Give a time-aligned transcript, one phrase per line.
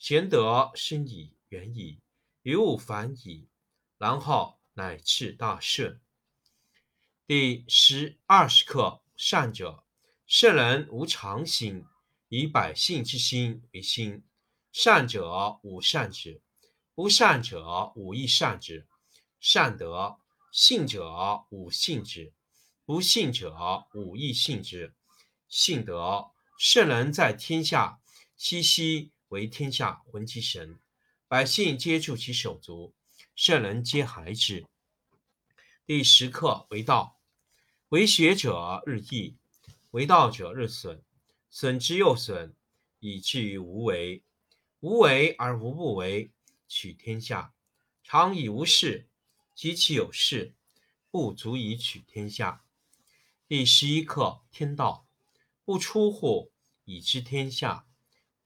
[0.00, 2.00] 玄德生矣，远矣，
[2.40, 3.46] 于物反矣，
[3.98, 6.00] 然后乃至大顺。
[7.26, 9.84] 第十二十课：善者，
[10.26, 11.84] 圣人无常心，
[12.30, 14.24] 以百姓之心为心。
[14.72, 16.40] 善者无善之，
[16.94, 18.86] 不善者无亦善之。
[19.38, 20.18] 善德，
[20.50, 22.32] 信者无信之，
[22.86, 24.94] 不信者无亦信之。
[25.46, 28.00] 信德，圣人在天下，
[28.38, 29.12] 熙熙。
[29.30, 30.80] 为天下魂其神，
[31.28, 32.94] 百姓皆助其手足，
[33.36, 34.66] 圣人皆孩之。
[35.86, 37.20] 第十课为道，
[37.90, 39.36] 为学者日益，
[39.92, 41.00] 为道者日损，
[41.48, 42.56] 损之又损，
[42.98, 44.24] 以至于无为。
[44.80, 46.32] 无为而无不为，
[46.66, 47.54] 取天下
[48.02, 49.06] 常以无事，
[49.54, 50.54] 及其有事，
[51.08, 52.64] 不足以取天下。
[53.46, 55.06] 第十一课天道，
[55.64, 56.50] 不出户，
[56.84, 57.86] 以知天下。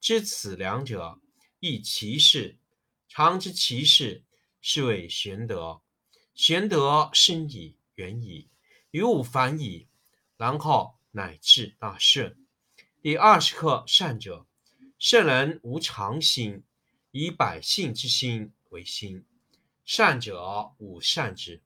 [0.00, 1.20] 知此两者，
[1.58, 2.56] 亦其事。
[3.06, 4.24] 常知其事，
[4.62, 5.82] 是谓玄德。
[6.34, 8.48] 玄德深矣，远矣，
[8.92, 9.88] 于物反矣，
[10.38, 12.34] 然后乃至大顺。
[13.02, 14.46] 第二十课：善者，
[14.98, 16.64] 圣人无常心，
[17.10, 19.26] 以百姓之心为心。
[19.84, 21.62] 善者无善之，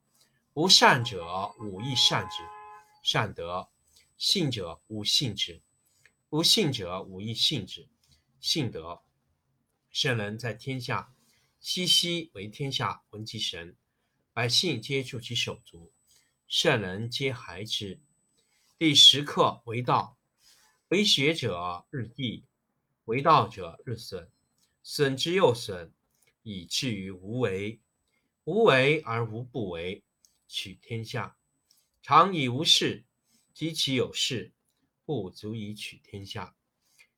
[0.53, 2.39] 不善者无亦善之。
[3.05, 3.69] 善德，
[4.19, 5.62] 信者无信之，
[6.28, 7.87] 不信者无亦信之。
[8.44, 9.03] 信德，
[9.91, 11.15] 圣人在天下，
[11.60, 13.75] 熙熙为天下闻其神，
[14.34, 15.91] 百姓皆助其手足，
[16.47, 18.03] 圣人皆孩之。
[18.77, 20.19] 第十课为道，
[20.88, 22.44] 为学者日益，
[23.06, 24.28] 为道者日损，
[24.83, 25.94] 损之又损，
[26.43, 27.81] 以至于无为。
[28.44, 30.04] 无为而无不为，
[30.47, 31.34] 取天下
[32.03, 33.06] 常以无事，
[33.54, 34.53] 及其有事，
[35.06, 36.54] 不足以取天下。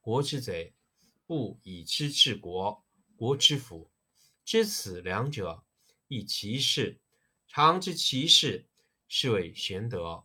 [0.00, 0.74] 国之贼，
[1.26, 2.84] 不以知治国，
[3.16, 3.90] 国之福。
[4.44, 5.64] 知此两者，
[6.08, 7.00] 亦其事。
[7.46, 8.66] 常知其事，
[9.06, 10.24] 是谓玄德。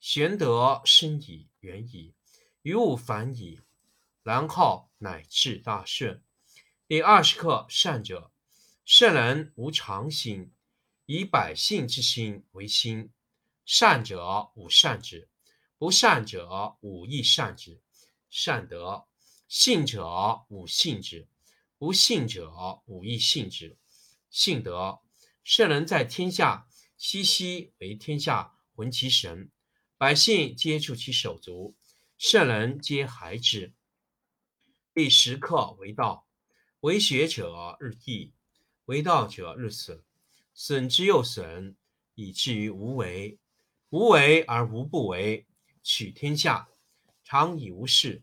[0.00, 2.14] 玄德深矣，远矣，
[2.62, 3.60] 于物反矣，
[4.22, 6.24] 然后乃至大顺。
[6.88, 8.32] 第二十课：善者，
[8.86, 10.52] 圣人无常心，
[11.04, 13.12] 以百姓之心为心。
[13.66, 15.28] 善者无善之，
[15.76, 17.82] 不善者无亦善之。
[18.30, 19.06] 善德。
[19.50, 21.26] 信者无信之，
[21.76, 23.76] 不信者无亦信之。
[24.30, 25.00] 信德，
[25.42, 29.50] 圣人在天下，熙熙为天下闻其神，
[29.98, 31.74] 百姓皆助其手足，
[32.16, 33.72] 圣人皆孩之。
[34.94, 36.28] 第十课为道，
[36.82, 38.32] 为学者日益，
[38.84, 40.00] 为道者日损，
[40.54, 41.74] 损之又损，
[42.14, 43.36] 以至于无为。
[43.88, 45.44] 无为而无不为，
[45.82, 46.68] 取天下
[47.24, 48.22] 常以无事。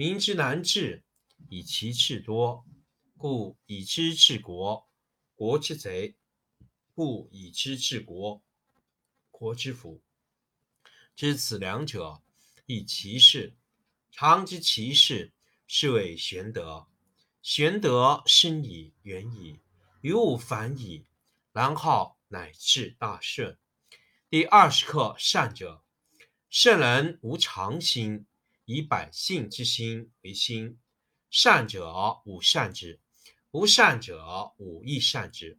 [0.00, 1.04] 民之难治，
[1.50, 2.64] 以其智多。
[3.18, 4.88] 故以知治国，
[5.34, 6.14] 国之贼；
[6.94, 8.42] 不以知治国，
[9.30, 10.00] 国之福。
[11.14, 12.22] 知此两者，
[12.64, 13.54] 亦其事。
[14.10, 15.34] 常知其事，
[15.66, 16.86] 是谓玄德。
[17.42, 19.60] 玄德深矣，远矣，
[20.00, 21.04] 于物反矣，
[21.52, 23.58] 然后乃至大顺。
[24.30, 25.84] 第二十课：善者，
[26.48, 28.24] 圣人无常心，
[28.70, 30.78] 以百姓之心为心。
[31.28, 33.00] 善者无善之。
[33.50, 35.58] 不善者无亦善之，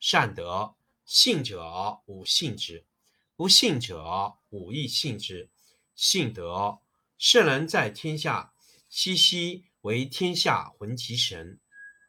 [0.00, 0.74] 善德；
[1.04, 2.86] 信者无信之，
[3.34, 5.50] 不信者无亦信之。
[5.94, 6.78] 信德，
[7.18, 8.54] 圣人在天下，
[8.88, 11.60] 熙熙为天下浑其神，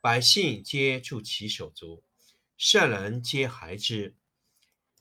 [0.01, 2.05] 百姓皆助其手足，
[2.55, 4.15] 圣人皆孩之。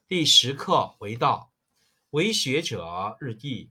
[0.09, 1.53] 第十课：为道，
[2.11, 3.71] 为学者日益，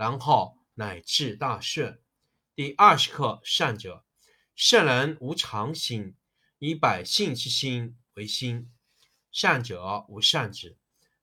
[0.00, 2.00] 然后乃至大顺。
[2.54, 4.06] 第二十课：善者。
[4.54, 6.16] 圣人无常心，
[6.58, 8.72] 以百姓之心为心。
[9.30, 10.78] 善者无善之，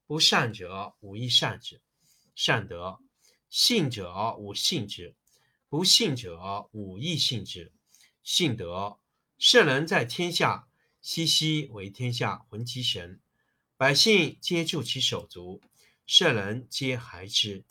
[0.05, 1.81] 不善者无亦善之。
[2.35, 2.99] 善德，
[3.49, 5.15] 信者无信之，
[5.69, 7.73] 不信者无亦信之。
[8.21, 8.99] 信德，
[9.39, 10.67] 圣人在天下，
[11.01, 13.19] 熙熙为天下浑其神，
[13.75, 15.63] 百姓皆助其手足，
[16.05, 17.65] 圣人皆孩之。